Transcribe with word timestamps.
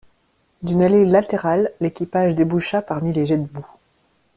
D'une 0.63 0.81
allée 0.81 1.05
latérale 1.05 1.73
l'équipage 1.79 2.33
déboucha 2.33 2.81
parmi 2.81 3.13
les 3.13 3.27
jets 3.27 3.37
de 3.37 3.45
boue. 3.45 3.67